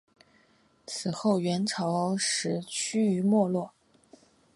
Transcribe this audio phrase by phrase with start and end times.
[0.87, 3.71] 此后元朝时趋于没落。